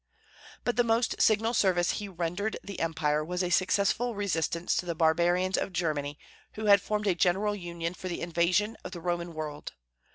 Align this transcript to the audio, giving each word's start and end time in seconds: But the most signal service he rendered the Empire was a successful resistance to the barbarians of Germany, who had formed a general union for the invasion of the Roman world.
But 0.63 0.77
the 0.77 0.83
most 0.83 1.21
signal 1.21 1.53
service 1.53 1.91
he 1.91 2.07
rendered 2.09 2.57
the 2.63 2.79
Empire 2.79 3.23
was 3.23 3.43
a 3.43 3.51
successful 3.51 4.15
resistance 4.15 4.75
to 4.77 4.87
the 4.87 4.95
barbarians 4.95 5.59
of 5.59 5.71
Germany, 5.71 6.17
who 6.53 6.65
had 6.65 6.81
formed 6.81 7.05
a 7.05 7.13
general 7.13 7.55
union 7.55 7.93
for 7.93 8.07
the 8.07 8.21
invasion 8.21 8.75
of 8.83 8.93
the 8.93 8.99
Roman 8.99 9.35
world. 9.35 9.73